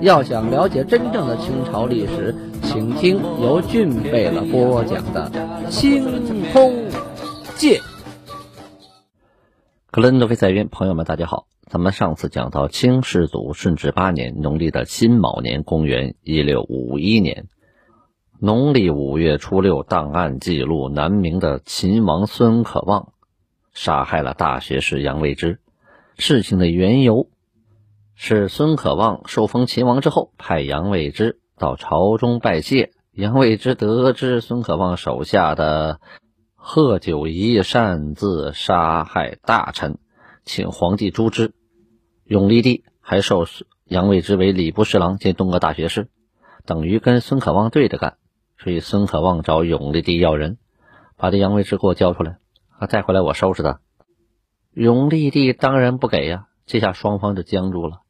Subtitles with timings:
[0.00, 5.30] 要想了解真正的清朝历史，请听由俊贝勒播讲的
[5.68, 6.02] 《清
[6.52, 6.88] 空
[7.56, 7.78] 界》。
[9.90, 11.46] 格伦德菲在渊朋友们，大家好。
[11.66, 17.44] 咱们上次讲到清世祖顺治八年农历的辛卯年，公元一六五一年，
[18.38, 23.12] 农历五月初六，档案记录南明的秦王孙可望
[23.74, 25.58] 杀害了大学士杨未之。
[26.16, 27.28] 事情的缘由。
[28.22, 32.92] 是孙可望受封秦王之后，派杨未之到朝中拜谢。
[33.12, 36.00] 杨未之得知孙可望手下的
[36.54, 39.96] 贺九仪擅自杀害大臣，
[40.44, 41.54] 请皇帝诛之。
[42.24, 43.46] 永历帝还授
[43.86, 46.10] 杨未之为礼部侍郎兼东阁大学士，
[46.66, 48.18] 等于跟孙可望对着干。
[48.58, 50.58] 所以孙可望找永历帝要人，
[51.16, 52.36] 把这杨未之给我交出来，
[52.78, 53.80] 啊，带回来我收拾他。
[54.74, 58.02] 永历帝当然不给呀，这下双方就僵住了。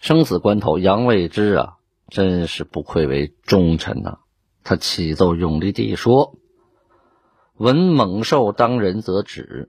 [0.00, 1.76] 生死关头，杨未之啊，
[2.08, 4.20] 真是不愧为忠臣呐！
[4.64, 6.38] 他启奏永历帝说
[7.58, 9.68] ：“闻猛兽当人则止，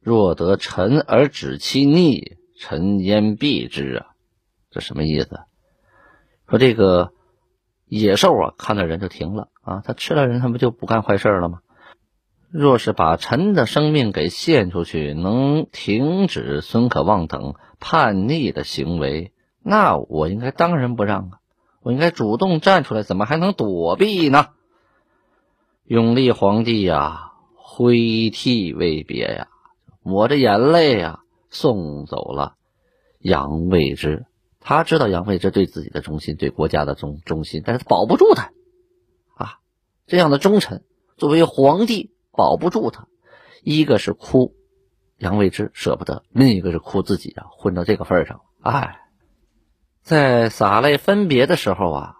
[0.00, 4.06] 若得臣而止其逆，臣焉避之啊！”
[4.72, 5.38] 这什么意思？
[6.48, 7.12] 说这个
[7.86, 11.60] 野兽啊，看到人就停了啊，他吃了人，他不就不干坏事了吗？
[12.50, 19.32] 若是把臣的生命给献出去，能停止孙可望等叛逆的行为。
[19.70, 21.38] 那我应该当仁不让啊！
[21.80, 24.48] 我应该主动站出来，怎么还能躲避呢？
[25.84, 29.46] 永历皇帝呀，挥涕未别呀，
[30.02, 31.20] 抹着眼泪呀，
[31.50, 32.56] 送走了
[33.20, 34.26] 杨未之。
[34.58, 38.50] 他知道杨未之对自己的忠心，对国家的忠忠心，但是他保不住他
[39.36, 39.60] 啊！
[40.08, 40.82] 这样的忠臣，
[41.16, 43.06] 作为皇帝保不住他。
[43.62, 44.52] 一个是哭
[45.16, 48.96] 杨未之舍不得，另一个是哭自己啊，混到这个份上，哎。
[50.10, 52.16] 在洒泪分别的时候啊，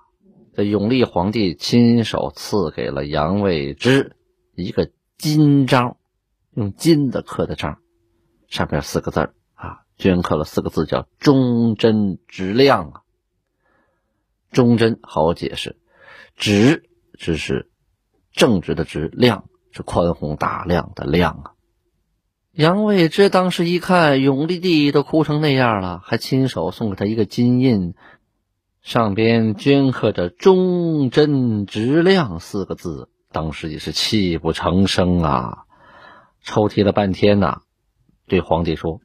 [0.55, 4.15] 这永历皇帝亲手赐给了杨未之
[4.55, 5.97] 一个金章，
[6.55, 7.81] 用金的刻的章，
[8.47, 13.03] 上边四个字啊，镌刻了四个字叫“忠贞直亮”啊。
[14.53, 15.77] 忠贞好解释，
[16.37, 17.72] 直只是
[18.31, 21.55] 正直的直，亮是宽宏大量的亮啊。
[22.60, 27.94] 杨未之当时一看，永历帝都哭成那样了，还亲手送给他一个金印，
[28.82, 35.65] 上边镌刻着“忠贞直亮”四个字，当时也是泣不成声啊！
[36.43, 37.62] 抽泣了半天呐，
[38.28, 39.00] 对皇帝说：“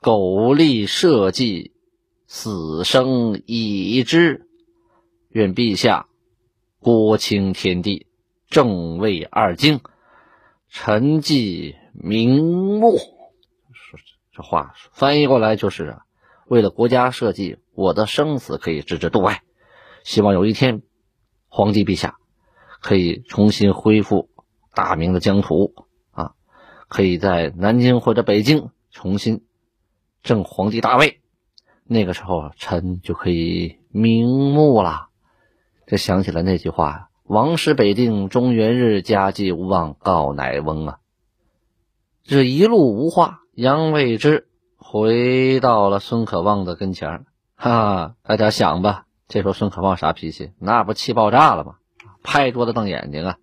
[0.00, 1.72] 苟利社稷，
[2.26, 4.46] 死生已知，
[5.28, 6.06] 愿陛下
[6.78, 8.06] 国清天地，
[8.48, 9.80] 正位二京，
[10.70, 12.96] 臣既。”瞑目，
[13.72, 13.98] 说
[14.32, 16.02] 这话翻译过来就是啊，
[16.46, 19.42] 为了国家社稷，我的生死可以置之度外。
[20.04, 20.82] 希望有一天，
[21.48, 22.16] 皇帝陛下
[22.80, 24.30] 可以重新恢复
[24.74, 25.74] 大明的疆土
[26.12, 26.32] 啊，
[26.88, 29.44] 可以在南京或者北京重新
[30.22, 31.20] 正皇帝大位。
[31.84, 35.08] 那个时候，臣就可以瞑目了。
[35.86, 40.98] 这想起了那句话：“王师北定中原日，家祭无忘告乃翁啊。”
[42.24, 47.24] 这一路无话，杨未之回到了孙可望的跟前
[47.56, 50.52] 哈哈，大家想吧，这时候孙可望啥脾气？
[50.58, 51.76] 那不气爆炸了吗？
[52.22, 53.36] 拍桌子瞪眼睛啊，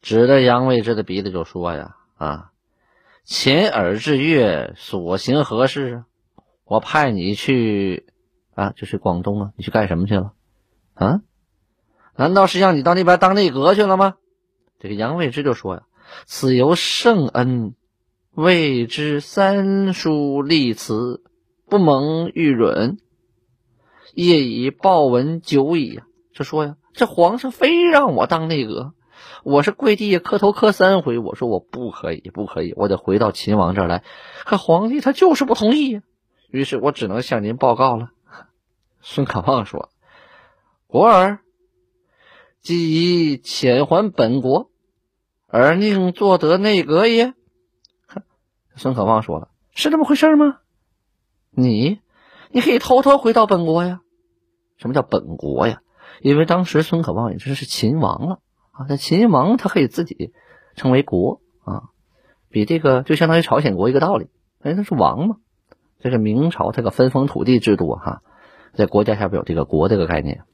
[0.00, 2.50] 指着杨未之的鼻子就说呀：“啊，
[3.24, 6.04] 秦耳之月所行何事啊？
[6.64, 8.06] 我派你去
[8.54, 10.32] 啊，就去广东啊，你去干什么去了？
[10.94, 11.20] 啊？
[12.16, 14.14] 难道是让你到那边当内阁去了吗？”
[14.80, 15.82] 这个杨未之就说呀。
[16.24, 17.74] 此由圣恩，
[18.32, 21.22] 未知三书立辞，
[21.68, 22.98] 不蒙玉允，
[24.14, 26.00] 业已报闻久矣。
[26.32, 28.92] 这说呀，这皇上非让我当内阁，
[29.42, 34.02] 我是跪地下磕头磕三回，我说我不可以，不可以，我得回到秦王这儿来。
[34.44, 36.02] 可皇帝他就是不同意，
[36.50, 38.10] 于是我只能向您报告了。
[39.00, 39.90] 孙可望说
[40.88, 41.38] ：“国儿
[42.60, 44.70] 既已遣还本国。”
[45.48, 47.34] 而宁做得内阁也？
[48.76, 50.58] 孙可望说了：“是这么回事吗？
[51.50, 52.00] 你，
[52.50, 54.00] 你可以偷偷回到本国呀。
[54.76, 55.80] 什么叫本国呀？
[56.20, 58.40] 因为当时孙可望已经是秦王了
[58.72, 60.32] 啊，那秦王他可以自己
[60.74, 61.84] 称为国啊，
[62.48, 64.28] 比这个就相当于朝鲜国一个道理，
[64.60, 65.36] 哎，他是王嘛。
[65.98, 68.22] 这是明朝这个分封土地制度哈，
[68.74, 70.44] 在国家下边有这个国这个概念，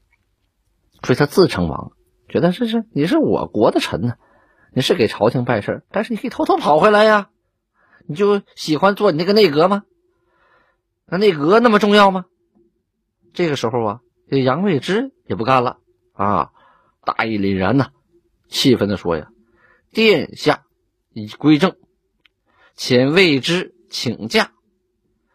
[1.03, 1.93] 所以他自称王，
[2.29, 4.15] 觉得这是你是我国的臣呢，
[4.75, 7.31] 你是给朝廷办事但是你可以偷偷跑回来呀，
[8.07, 9.85] 你就喜欢做你那个内阁吗？
[11.07, 12.25] 那内阁那么重要吗？
[13.35, 15.79] 这个时候啊，这杨未之也不干了
[16.13, 16.51] 啊，
[17.05, 17.91] 大义凛然呐，
[18.49, 19.29] 气愤的说呀
[19.93, 20.65] ：“殿下
[21.13, 21.77] 已归正，
[22.77, 24.53] 遣未之请假。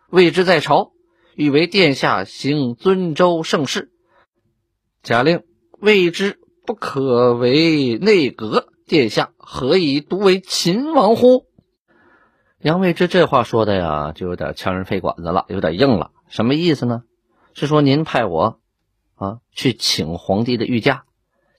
[0.09, 0.93] 未之在朝，
[1.35, 3.91] 欲为殿下行尊州盛事。
[5.03, 5.43] 假令
[5.79, 11.45] 未之不可为内阁，殿下何以独为秦王乎？”
[12.59, 16.11] 杨未之这话说的呀，就有点呛人肺管子了，有点硬了。
[16.27, 17.03] 什么意思呢？
[17.53, 18.59] 是说您派我，
[19.15, 21.05] 啊，去请皇帝的御驾。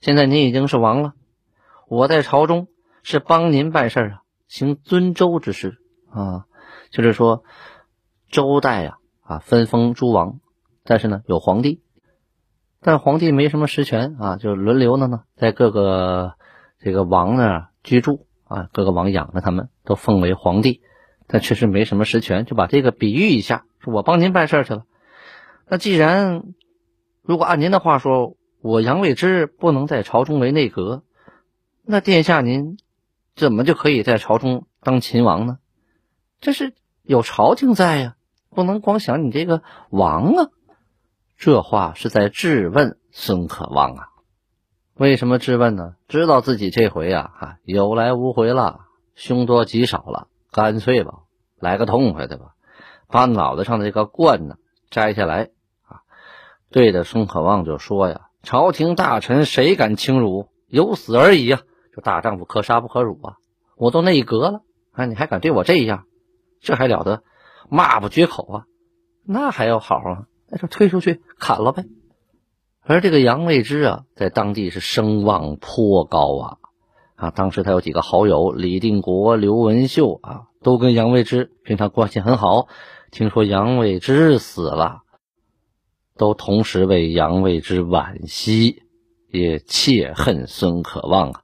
[0.01, 1.13] 现在您已经是王了，
[1.87, 2.67] 我在朝中
[3.03, 5.77] 是帮您办事啊，行尊周之事
[6.09, 6.45] 啊，
[6.91, 7.43] 就是说
[8.29, 10.39] 周代呀，啊，分封诸王，
[10.83, 11.81] 但是呢有皇帝，
[12.81, 16.33] 但皇帝没什么实权啊，就轮流的呢，在各个
[16.81, 20.81] 这个王呢居住啊，各个王养着他们，都封为皇帝，
[21.27, 24.85] 但确实没什么实权，就把这个比喻一下，说我帮您办事去了。
[25.67, 26.43] 那既然，
[27.21, 31.03] 如果按您的话说，我杨未之不能在朝中为内阁，
[31.83, 32.77] 那殿下您
[33.35, 35.59] 怎么就可以在朝中当秦王呢？
[36.41, 36.73] 这是
[37.03, 38.15] 有朝廷在呀，
[38.49, 40.49] 不能光想你这个王啊。
[41.37, 44.08] 这话是在质问孙可望啊。
[44.99, 45.95] 为什么质问呢？
[46.09, 48.81] 知道自己这回啊，哈有来无回了，
[49.15, 51.19] 凶多吉少了，干脆吧，
[51.57, 52.47] 来个痛快的吧，
[53.07, 54.55] 把脑袋上的这个冠呢
[54.89, 55.51] 摘下来
[55.87, 56.01] 啊。
[56.69, 60.49] 对着孙可望就说呀：“朝廷大臣谁敢轻辱？
[60.67, 61.61] 有死而已呀！
[61.95, 63.35] 就大丈夫可杀不可辱啊！
[63.77, 66.03] 我都内阁了，啊，你还敢对我这样？
[66.59, 67.23] 这还了得？
[67.69, 68.65] 骂不绝口啊！
[69.25, 70.25] 那还要好啊？
[70.49, 71.85] 那就推出去砍了呗！”
[72.83, 76.57] 而这个杨未之啊，在当地是声望颇高啊！
[77.15, 82.67] 啊，当时他有几个好友，李定国、刘文秀啊，都跟杨未之平常关系很好。
[83.11, 85.01] 听说杨未之死了。
[86.17, 88.83] 都同时为杨未之惋惜，
[89.31, 91.41] 也切恨孙可望啊！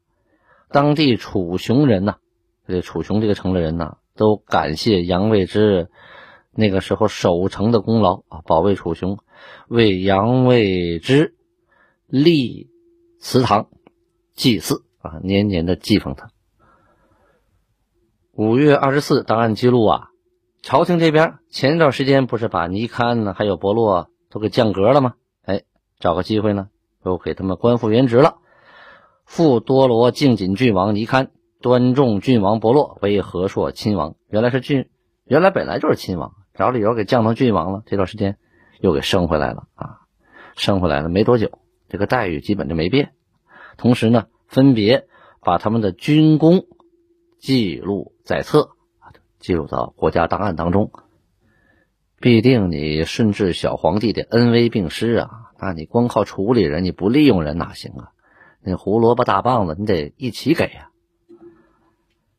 [0.70, 2.16] 当地楚雄人呐，
[2.68, 5.90] 这楚雄这个城的人呐，都感谢杨未之
[6.52, 9.18] 那个时候守城的功劳啊，保卫楚雄，
[9.68, 11.36] 为杨未之
[12.08, 12.70] 立
[13.20, 13.68] 祠堂
[14.34, 16.30] 祭祀啊，年年的祭奉他。
[18.32, 20.10] 五月二十四，档案记录啊，
[20.62, 24.10] 朝廷这边前一段时间不是把尼堪呢，还有伯洛。
[24.28, 25.14] 都给降格了吗？
[25.44, 25.62] 哎，
[25.98, 26.68] 找个机会呢，
[27.06, 28.36] 又给他们官复原职了。
[29.24, 31.32] 复多罗敬谨郡王尼堪，
[31.62, 34.18] 端重郡王伯洛为和硕亲王。
[34.28, 34.90] 原来是郡，
[35.24, 37.84] 原来本来就是亲王，找理由给降成郡王了。
[37.86, 38.38] 这段时间
[38.86, 40.02] 又给升回来了啊，
[40.56, 41.58] 升回来了没多久，
[41.90, 43.14] 这个待遇基本就没变。
[43.78, 45.08] 同时呢，分别
[45.42, 46.68] 把他们的军功
[47.40, 48.70] 记录在册
[49.40, 50.92] 记录到国家档案当中。
[52.20, 55.30] 必定你顺治小皇帝的恩威并施啊，
[55.60, 58.12] 那你光靠处理人，你不利用人哪行啊？
[58.62, 60.92] 那胡萝卜大棒子，你得一起给呀。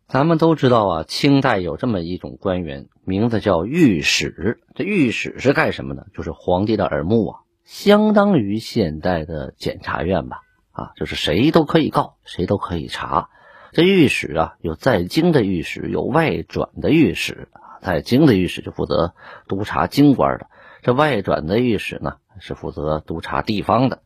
[0.09, 4.61] 咱们都知道啊，清代有这么一种官员，名字叫御史。
[4.77, 6.07] 这御史是干什么的？
[6.15, 10.43] 就是皇帝的耳目啊，相当于现代的检察院吧？
[10.71, 13.31] 啊，就是谁都可以告，谁都可以查。
[13.73, 17.49] 这御史啊，有在京的御史，有外转的御史。
[17.83, 19.13] 在京的御史就负责
[19.49, 20.47] 督察京官的，
[20.83, 24.03] 这外转的御史呢是负责督察地方的。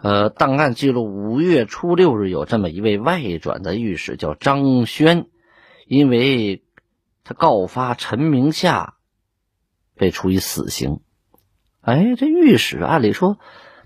[0.00, 5.26] 呃，档案记录五月初六日有这么一位外转的御史叫张轩，
[5.88, 6.62] 因为
[7.24, 8.94] 他告发陈明夏，
[9.96, 11.00] 被处以死刑。
[11.80, 13.38] 哎，这御史按理说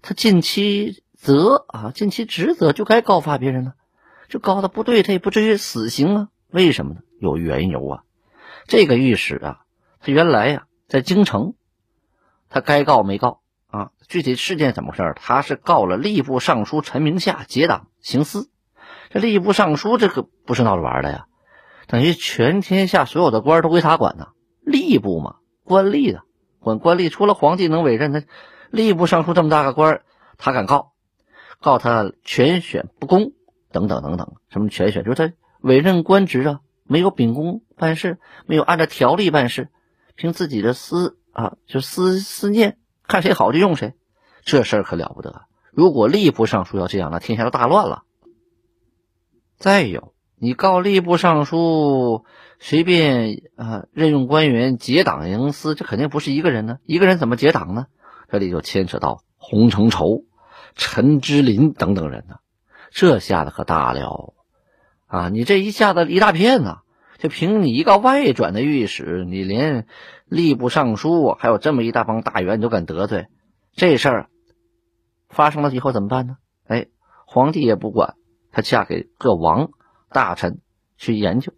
[0.03, 3.73] 他尽其责啊，尽其职责就该告发别人呢，
[4.29, 6.29] 就告的不对，他也不至于死刑啊？
[6.51, 7.01] 为什么呢？
[7.21, 8.05] 有缘由啊。
[8.67, 9.61] 这个御史啊，
[10.01, 11.55] 他原来呀在京城，
[12.51, 13.41] 他该告没告
[13.73, 13.91] 啊？
[14.07, 15.13] 具体事件怎么回事？
[15.17, 18.49] 他是告了吏部尚书陈明夏结党行私。
[19.11, 21.27] 这吏部尚书这个不是闹着玩的呀，
[21.89, 24.29] 等于全天下所有的官都归他管呢。
[24.65, 26.23] 吏部嘛，官吏的，
[26.61, 28.23] 管官吏，除了皇帝能委任的，
[28.71, 30.03] 吏部尚书这么大个官
[30.39, 30.93] 他敢告，
[31.61, 33.33] 告他全选不公
[33.73, 34.35] 等等等等。
[34.51, 35.03] 什么全选？
[35.03, 36.61] 就是他委任官职啊。
[36.85, 39.69] 没有秉公办事，没有按照条例办事，
[40.15, 42.77] 凭自己的私啊，就私私念，
[43.07, 43.95] 看谁好就用谁，
[44.45, 45.43] 这事儿可了不得。
[45.71, 48.03] 如果吏部尚书要这样，那天下就大乱了。
[49.57, 52.25] 再有，你告吏部尚书
[52.59, 56.79] 随便啊任用官员结党营私，这肯定不是一个人呢。
[56.85, 57.87] 一个人怎么结党呢？
[58.31, 60.25] 这里就牵扯到洪承畴、
[60.75, 62.37] 陈之林等等人呢。
[62.91, 64.35] 这下子可大了
[65.07, 65.29] 啊！
[65.29, 66.81] 你这一下子一大片呐，
[67.23, 69.87] 就凭你一个外转的御史，你连
[70.29, 73.29] 吏部尚书还有这么一大帮大员你都敢得罪，
[73.77, 74.31] 这事儿
[75.29, 76.39] 发生了以后怎么办呢？
[76.67, 76.89] 哎，
[77.25, 78.17] 皇帝也不管，
[78.51, 79.71] 他嫁给各王
[80.09, 80.59] 大臣
[80.97, 81.53] 去研究。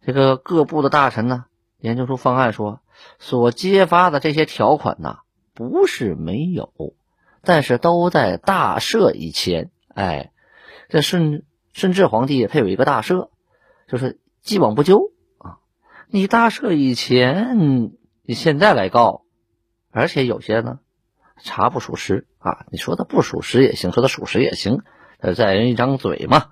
[0.00, 1.46] 这个各部的大臣呢，
[1.80, 2.80] 研究出方案说，
[3.18, 5.22] 所揭发的这些条款呐，
[5.54, 6.72] 不是没有，
[7.42, 9.72] 但是都在大赦以前。
[9.92, 10.30] 哎。
[10.90, 11.44] 这顺
[11.74, 13.28] 顺治皇帝他有一个大赦，
[13.88, 14.18] 就是
[14.48, 15.58] 既往不咎啊。
[16.08, 19.24] 你大赦以前，你现在来告，
[19.90, 20.78] 而且有些呢
[21.44, 22.64] 查不属实啊。
[22.72, 24.80] 你说他不属实也行，说他属实也行，
[25.20, 26.46] 呃，在人一张嘴嘛。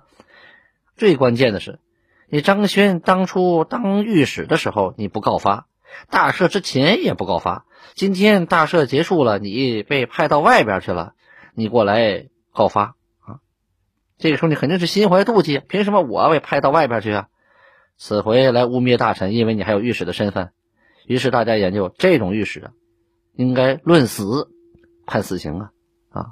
[0.95, 1.79] 最关键的是，
[2.29, 5.65] 你张轩当初当御史的时候你不告发，
[6.11, 11.15] 大赦之前也不告发，今天大赦结束了，你被派到外边去了，
[11.55, 13.39] 你过来告发啊。
[14.19, 17.29] 这个时候你肯定是心怀妒忌，凭什么我被派到外边去啊？
[17.97, 20.51] 此回来污蔑大臣，因为你还有御史的身份。
[21.05, 22.71] 于是大家研究这种御史啊，
[23.33, 24.49] 应该论死，
[25.05, 25.71] 判死刑啊
[26.09, 26.25] 啊！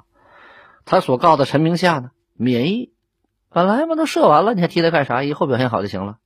[0.84, 2.92] 他所告的陈明夏呢，免疫，
[3.50, 5.22] 本来嘛都射完了，你还提他干啥？
[5.22, 6.18] 以后表现好就行了。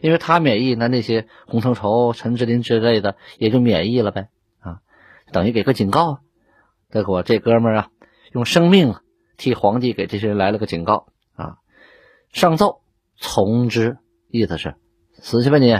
[0.00, 4.28] 因为他免疫，那那些洪承畴、陈志林之类的也就免疫了呗
[4.60, 4.80] 啊，
[5.32, 6.18] 等于给个警告啊。
[6.90, 7.88] 结果这哥们啊，
[8.32, 8.94] 用生命。
[9.38, 11.58] 替皇帝给这些人来了个警告啊！
[12.32, 12.80] 上奏
[13.18, 13.98] 从之，
[14.36, 14.76] 意思是
[15.14, 15.74] 死去吧你！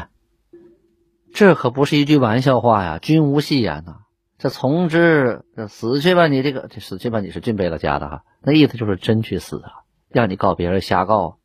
[1.34, 3.98] 这可不是一句玩笑话呀，君无戏言呐！
[4.38, 6.42] 这从之，死去吧你！
[6.42, 9.84] 这个这死去吧你是俊贝勒家的哈，那意思就是真去死啊！
[10.08, 11.38] 让你告别人瞎告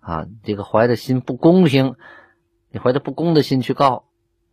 [0.00, 0.26] 啊！
[0.44, 1.94] 这个怀着心不公平，
[2.70, 4.04] 你怀着不公的心去告，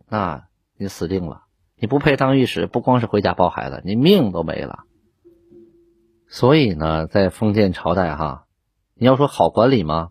[0.08, 0.44] 那
[0.78, 1.42] 你死定了！
[1.78, 4.84] 你不配当御史，不光是回家抱孩子，你命都没了。
[6.28, 8.46] 所以呢，在封建朝代哈，
[8.94, 10.08] 你要说好管理吗？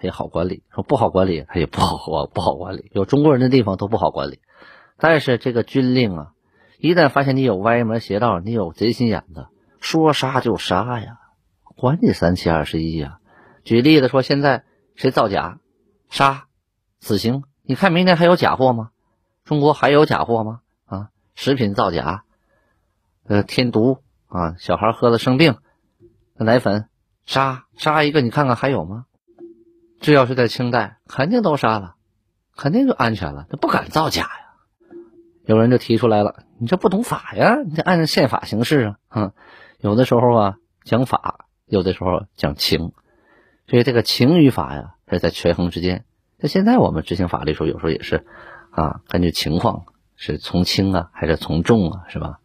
[0.00, 2.90] 也好管理；说不好管理，它也不好管不好管理。
[2.92, 4.40] 有中国人的地方都不好管理。
[4.96, 6.32] 但是这个军令啊，
[6.78, 9.46] 一旦发现你有歪门邪道，你有贼心眼子，
[9.80, 11.18] 说杀就杀呀，
[11.76, 13.18] 管你三七二十一呀。
[13.64, 14.64] 举例子说，现在
[14.94, 15.60] 谁造假，
[16.08, 16.46] 杀，
[17.00, 17.44] 死刑。
[17.62, 18.90] 你看明天还有假货吗？
[19.44, 20.60] 中国还有假货吗？
[20.86, 22.24] 啊，食品造假，
[23.26, 23.98] 呃，添毒。
[24.26, 25.56] 啊，小孩喝了生病，
[26.36, 26.90] 奶粉
[27.24, 29.06] 杀杀一个，你看看还有吗？
[30.00, 31.96] 这要是在清代，肯定都杀了，
[32.56, 34.30] 肯定就安全了，他不敢造假呀。
[35.44, 38.96] 有人就提出来了，你这不懂法呀，你得按照宪法行事啊。
[39.08, 39.32] 哼，
[39.80, 42.92] 有的时候啊讲法，有的时候讲情，
[43.66, 46.04] 所以这个情与法呀是在权衡之间。
[46.36, 48.26] 那现在我们执行法律时候，有时候也是
[48.70, 52.40] 啊，根据情况是从轻啊还是从重啊，是吧？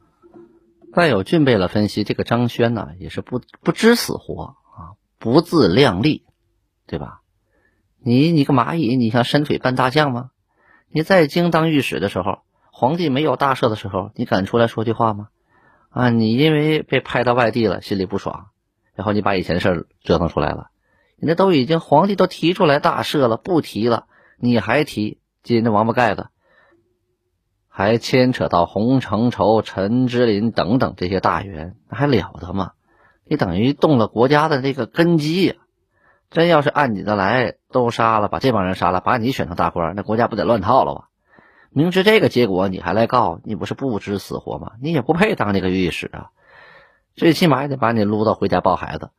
[0.94, 6.26] 再有俊贝勒分析，这个张轩呢也是不不知死活啊，不自量力，
[6.88, 7.20] 对吧？
[8.06, 10.32] 你你个蚂蚁，你想伸腿绊大象吗？
[10.92, 12.40] 你在京当御史的时候，
[12.72, 15.30] 皇帝没有大赦的时候，你敢出来说句话吗？
[15.90, 18.48] 啊，你因为被派到外地了，心里不爽，
[18.94, 20.68] 然后你把以前的事折腾出来了，
[21.18, 24.08] 人家都已经皇帝都提出来大赦了，不提了，
[24.38, 26.28] 你还提，揭那王八盖子。
[27.76, 32.74] 还牵扯到洪承畴、陈芝林等等这些大员，那还了得吗？
[33.26, 35.56] 你等于动了国家的这个根基呀！
[36.34, 41.08] 真要是按你的来，都杀了，把这帮人杀了，把你选成大官，那国家不得乱套了吧？
[41.70, 44.74] 明知这个结果，你还来告，你不是不知死活吗？
[44.82, 46.32] 你也不配当这个御史啊！
[47.16, 49.12] 最起码也得把你撸到回家抱孩子，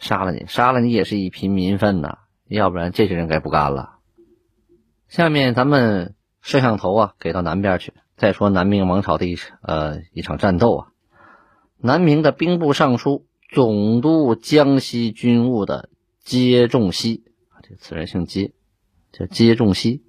[0.00, 2.18] 杀了你，杀了你也是一贫民愤呐！
[2.48, 3.98] 要不然这些人该不干了。
[5.06, 6.14] 下面咱们。
[6.42, 7.92] 摄像头啊，给到南边去。
[8.16, 10.86] 再说南明王朝的一呃一场战斗啊，
[11.76, 15.88] 南明的兵部尚书、总督江西军务的
[16.26, 18.52] 接仲西啊，这此人姓接，
[19.12, 20.02] 叫接仲西，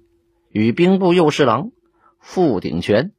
[0.50, 1.70] 与兵部右侍郎
[2.18, 3.12] 傅鼎全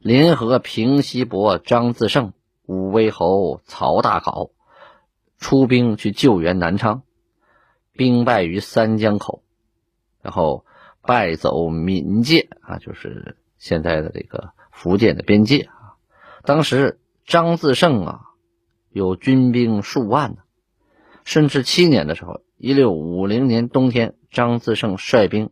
[0.00, 2.34] 联合平西伯张自胜、
[2.66, 4.50] 武威侯曹大考，
[5.38, 7.04] 出兵去救援南昌，
[7.92, 9.42] 兵败于三江口，
[10.20, 10.66] 然后。
[11.06, 16.00] 败走闽界啊，就是现在的这个福建的边界啊。
[16.44, 18.20] 当时张自胜啊，
[18.88, 20.43] 有军兵数万呢。
[21.24, 25.50] 顺治七年的时候，一六五零年冬天，张自胜率兵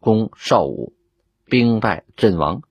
[0.00, 0.92] 攻邵武，
[1.46, 2.62] 兵败阵亡，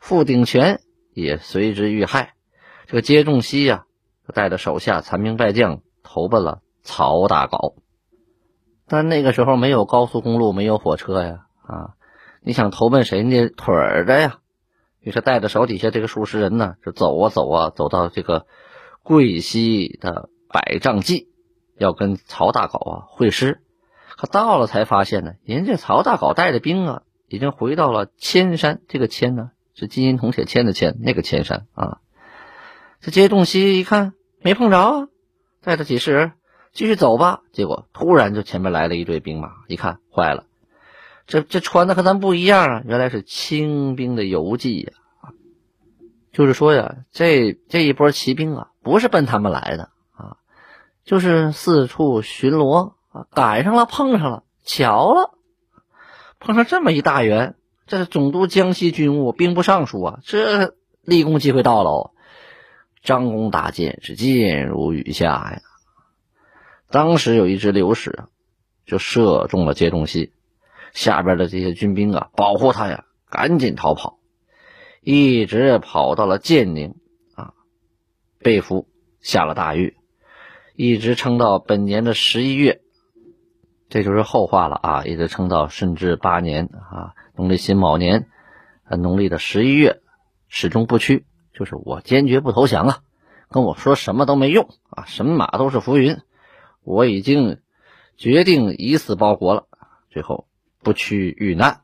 [0.00, 0.80] 傅鼎全
[1.12, 2.34] 也随之遇害。
[2.86, 3.86] 这个接仲熙呀，
[4.32, 7.74] 带着手下残兵败将投奔了曹大镐。
[8.86, 11.94] 但那个时候没有高速公路，没有火车呀，啊，
[12.40, 14.38] 你想投奔谁呢腿儿的呀？
[15.00, 18.46] 于是带着手底下这个数十人呢，就走啊走啊，走到这个
[19.02, 21.29] 桂溪的百丈记，
[21.80, 23.60] 要跟曹大搞啊会师。
[24.16, 28.82] 可到了才发现呢，人家曹大搞带的兵啊，已经回到了千山。
[28.86, 31.98] 这个千呢，是金银铜铁铅的铅，那个千山啊。
[33.00, 35.08] 这接仲熙一看没碰着啊，
[35.62, 36.32] 带着几十人。
[36.72, 40.44] 继续走吧，结果突然就前面来了一队兵马，一看坏了，
[41.26, 42.82] 这这穿的和咱不一样啊！
[42.86, 44.92] 原来是清兵的游记呀，
[46.32, 49.90] 就是说呀，这这一波骑兵啊，不是奔他们来的，
[51.10, 55.34] 就是四处巡逻啊，赶上了，碰上了，巧了，
[56.38, 57.56] 碰上这么一大员，
[57.88, 62.12] 这是总督江西军务兵部尚书啊，这立功机会到了！
[63.02, 65.62] 张弓搭箭，是箭如雨下呀。
[66.90, 68.28] 当时有一支流矢啊，
[68.86, 70.32] 就射中了接仲熙，
[70.92, 74.20] 下边的这些军兵啊，保护他呀，赶紧逃跑，
[75.00, 76.94] 一直跑到了建宁
[77.34, 77.54] 啊，
[78.38, 78.86] 被俘
[79.20, 79.96] 下了大狱，
[80.82, 82.80] 一直撑到本年的十一月，
[83.90, 88.28] 这就是后话了啊，一直撑到顺治八年啊，农历辛卯年，
[88.88, 90.00] 农历的十一月，
[90.48, 93.00] 始终不屈，就是我坚决不投降啊，
[93.50, 96.16] 跟我说什么都没用啊，神马都是浮云。
[96.82, 97.60] 我已经
[98.16, 99.66] 决定以死报国了，
[100.10, 100.48] 最后
[100.82, 101.82] 不屈遇难。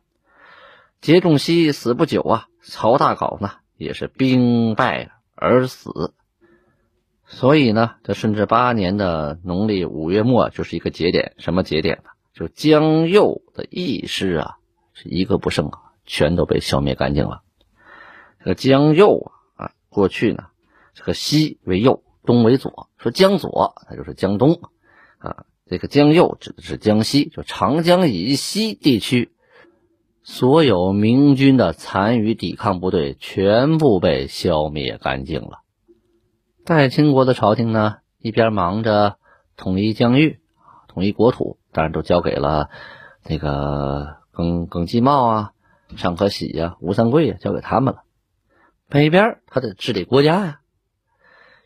[1.02, 6.14] 接仲熙死不久啊，曹大镐呢也是兵败而死。
[7.28, 12.10] 所以呢，这顺治八年的农历五月末就是一个节点，什么节点呢？
[12.32, 14.56] 就江右的义师啊，
[14.94, 17.42] 是一个不剩啊，全都被消灭干净了。
[18.38, 20.44] 这个江右啊，啊，过去呢，
[20.94, 24.60] 这个西为右，东为左，说江左，那就是江东。
[25.18, 29.32] 啊，这个江右指的是江西，就长江以西地区，
[30.22, 35.62] 所有明军的残余抵抗部队全部被消灭干净了。
[36.66, 39.18] 代清国的朝廷呢，一边忙着
[39.56, 40.40] 统一疆域、
[40.88, 42.70] 统一国土，当然都交给了
[43.22, 45.52] 那个耿耿继茂啊、
[45.96, 48.02] 尚可喜呀、吴三桂呀，交给他们了。
[48.88, 50.60] 北边他得治理国家呀，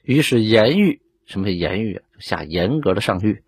[0.02, 2.02] 于是严狱，什么是严狱啊？
[2.18, 3.40] 下严格的上谕，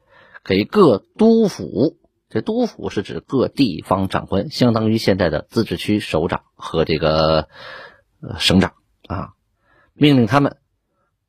[0.44, 1.98] 给各督府，
[2.30, 7.50] 这督府是指各地方长官，相当于现在的自治区首长和这个
[8.38, 8.72] 省长
[9.06, 9.34] 啊，
[9.92, 10.56] 命令他们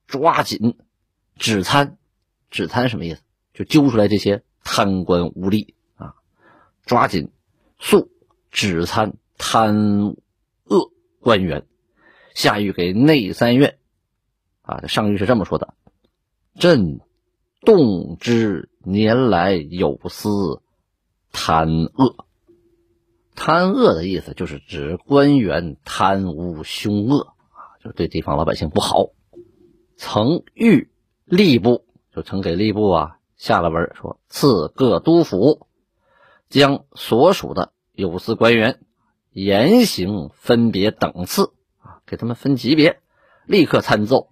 [0.08, 0.78] 抓紧
[1.38, 1.98] 指参，
[2.50, 3.22] 指参什么意思？
[3.54, 6.16] 就揪出来这些贪官污吏啊，
[6.86, 7.32] 抓紧
[7.80, 8.10] 速
[8.52, 10.16] 指参贪
[10.63, 11.66] 恶官员，
[12.36, 13.78] 下谕给内三院
[14.62, 15.74] 啊，这上谕是这么说的：
[16.56, 17.00] 朕。
[17.66, 20.62] 动之年来有司
[21.32, 22.26] 贪恶，
[23.36, 29.12] 贪恶的意思就是指官员贪污凶恶啊，就是对地方老百姓不好。
[29.95, 30.88] 曾谕
[31.27, 35.67] 吏部，就曾给吏部啊下了文，说赐各督府
[36.49, 38.79] 将所属的有司官员
[39.32, 42.99] 严刑分别等次啊，给他们分级别，
[43.45, 44.29] 立刻参奏，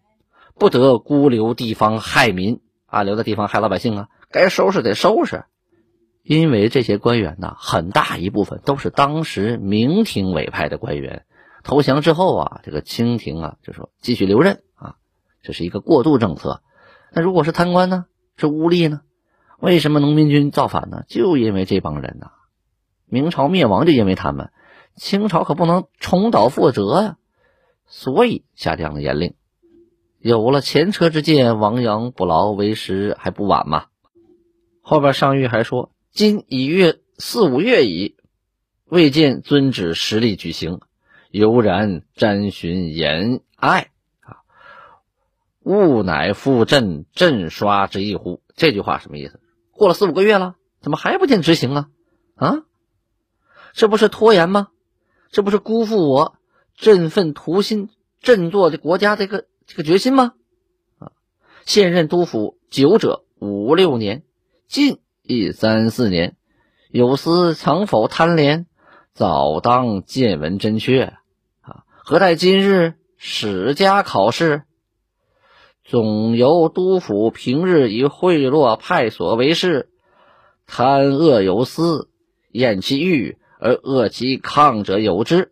[0.56, 2.62] 不得孤留地方害民。
[2.86, 4.10] 啊，留在地方害老百姓啊！
[4.32, 5.46] 该收拾得收拾，
[6.24, 11.24] 因为这些官员呢，很大一部分都是当时明廷委派的官员。
[11.64, 14.62] 投降之后啊，这个清廷啊就说继续留任，
[15.42, 16.62] 这是一个过渡政策。
[17.14, 18.06] 那如果是贪官呢，
[18.38, 19.02] 是污吏呢？
[19.60, 21.04] 为什么农民军造反呢？
[21.08, 22.32] 就因为这帮人呐！
[23.06, 24.52] 明朝灭亡就因为他们，
[24.96, 27.18] 清朝可不能重蹈覆辙呀，
[27.86, 29.36] 所以下这样的严令。
[30.18, 33.86] 有了前车之鉴，亡羊补牢为时还不晚嘛。
[34.82, 38.16] 后边上谕还说：“今已月四五月矣，
[38.86, 40.80] 未见遵旨实力举行，
[41.30, 43.91] 犹然瞻寻言爱，
[45.64, 49.40] 物乃复朕朕刷之意乎？”这句话什么意思？
[49.72, 51.90] 过了四五个月了，怎么还不见执行啊？
[52.36, 52.64] 啊，
[53.74, 54.68] 这不是拖延吗？
[55.32, 56.36] 这不是辜负我
[56.76, 59.46] 振奋图心、振作这国家这个？
[59.66, 60.34] 这个决心吗？
[61.00, 61.12] 啊，
[61.66, 64.24] 现任督府久者五六年，
[64.68, 66.36] 近亦三四年，
[66.90, 68.66] 有司曾否贪廉？
[69.14, 71.14] 早当见闻真确
[71.62, 71.84] 啊！
[71.88, 74.64] 何待今日史家考试？
[75.84, 79.90] 总由督府平日以贿赂派所为事，
[80.68, 82.10] 贪恶有司，
[82.52, 85.52] 厌其欲而恶其抗者有之，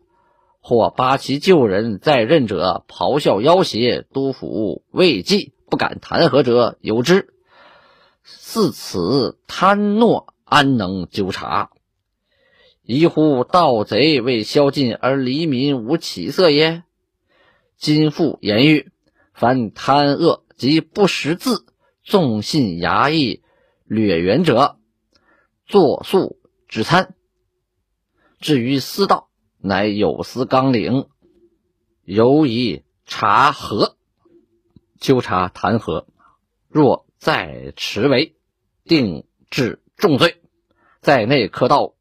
[0.62, 7.34] 或八旗旧人在任者咆哮要挟，督府未记，不敢弹劾者有之。
[8.24, 11.72] 似此贪懦，安能纠察？
[12.84, 16.84] 疑乎盗贼未消尽，而黎民无起色也。
[17.78, 18.92] 今复言语，
[19.40, 21.66] 凡贪恶及不识字、
[22.04, 23.42] 纵信衙役、
[23.86, 24.78] 掠员者，
[25.66, 27.16] 作速止参。
[28.42, 31.08] 至于私盗，乃有司纲领，
[32.04, 33.96] 犹以查核，
[35.00, 36.06] 纠察弹劾。
[36.68, 38.36] 若再迟为，
[38.84, 40.42] 定治重罪，
[41.00, 41.94] 在内可道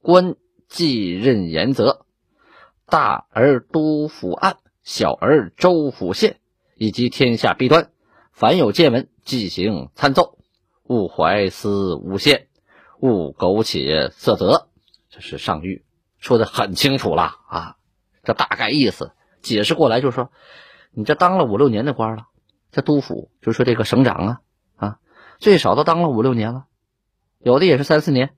[0.00, 0.36] 官
[0.68, 2.06] 继任严责，
[2.86, 4.58] 大而都府案。
[4.84, 6.38] 小儿州府县
[6.84, 7.90] 以及天下弊端，
[8.34, 10.36] 凡有见闻，即行参奏，
[10.82, 12.48] 勿怀私诬陷，
[13.00, 14.68] 勿苟且色泽。
[15.08, 15.80] 这是上谕
[16.18, 17.76] 说的很清楚了啊！
[18.22, 20.30] 这大概意思解释过来就是说，
[20.92, 22.26] 你这当了五六年的官了，
[22.70, 24.40] 这督府就是说这个省长啊
[24.76, 24.96] 啊，
[25.38, 26.66] 最少都当了五六年了，
[27.38, 28.34] 有的也是三四年。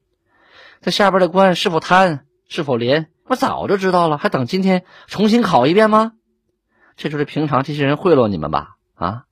[0.82, 6.12] 这下边的官是否贪，是否廉，我早就知道了，还等今天重新考一遍吗？
[6.96, 8.76] 这就是平常这些人贿赂你们吧？
[8.94, 9.24] 啊，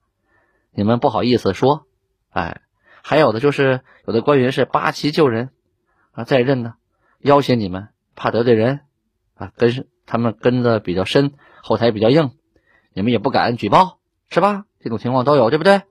[0.71, 1.87] 你们不好意思说，
[2.29, 2.61] 哎，
[3.01, 5.49] 还有的就是有的官员是八旗旧人
[6.11, 6.75] 啊，在任呢，
[7.19, 8.81] 要挟你们，怕得罪人
[9.33, 12.31] 啊，跟他们跟的比较深，后台比较硬，
[12.93, 13.97] 你们也不敢举报，
[14.29, 14.65] 是吧？
[14.79, 15.81] 这种情况都有，对不对？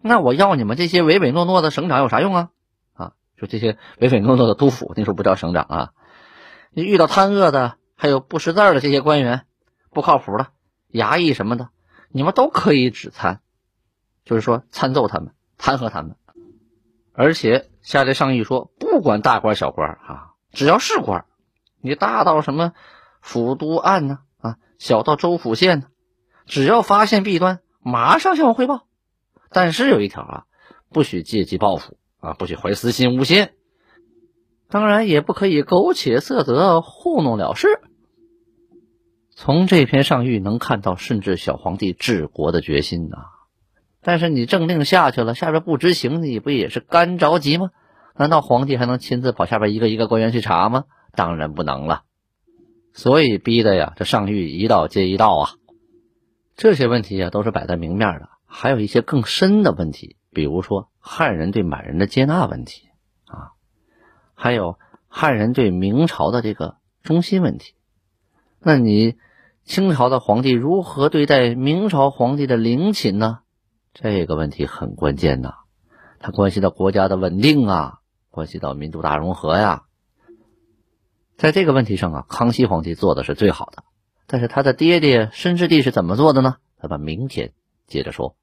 [0.00, 2.48] 那我要你们这些唯唯诺诺的省长有啥用啊？
[2.94, 5.90] 啊，就这些唯唯诺诺的督府，那时候不叫省长啊，
[6.72, 9.44] 你遇到贪恶的，还有不识字的这些官员。
[9.90, 10.48] 不靠谱的
[10.92, 11.68] 衙役什么的，
[12.10, 13.40] 你们都可以指参，
[14.24, 16.16] 就是说参奏他们，弹劾他们。
[17.12, 21.26] 而且下列上谕说，不管大官小官啊，只要是官，
[21.80, 22.72] 你大到什么
[23.20, 25.86] 府都案呢啊，小到州府县呢，
[26.46, 28.86] 只要发现弊端，马上向我汇报。
[29.50, 30.44] 但是有一条啊，
[30.90, 33.54] 不许借机报复啊，不许怀私心诬陷，
[34.68, 37.80] 当然也不可以苟且色泽，糊弄了事。
[39.42, 43.16] 从这篇上谕能看到顺治小皇帝治国的决心呐，
[44.02, 47.70] 但是你政令下去了，下边不执行，你不也是干着急吗？
[48.14, 50.84] 难道皇帝还能亲自跑下边一个一个官员去查吗？
[51.14, 52.02] 当然不能了。
[52.92, 55.50] 所以逼的呀，这上谕一道接一道啊。
[56.54, 62.90] 这些问题呀，都是摆在明面的，还有一些更深的问题，比如说汉人对满人的接纳问题
[63.24, 63.56] 啊，
[64.34, 67.72] 还有汉人对明朝的这个忠心问题。
[68.58, 69.16] 那你？
[69.64, 73.40] 清朝的皇帝如何对待明朝皇帝的陵寝呢？
[73.92, 75.54] 这个问题很关键呐，
[76.18, 77.98] 它关系到国家的稳定啊，
[78.30, 79.82] 关系到民族大融合呀。
[81.36, 83.84] 在这个问题上啊，康熙皇帝做的是最好的，
[84.26, 86.56] 但是他的爹爹顺治帝是怎么做的呢？
[86.80, 87.52] 咱们明天
[87.86, 88.36] 接着说。